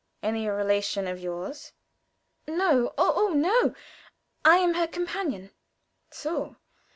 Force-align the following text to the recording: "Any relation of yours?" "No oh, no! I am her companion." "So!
"Any 0.23 0.47
relation 0.49 1.05
of 1.05 1.19
yours?" 1.19 1.73
"No 2.47 2.91
oh, 2.97 3.33
no! 3.35 3.75
I 4.43 4.55
am 4.57 4.73
her 4.73 4.87
companion." 4.87 5.51
"So! 6.09 6.55